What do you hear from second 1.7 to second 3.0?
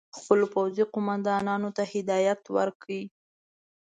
ته هدایت ورکړ.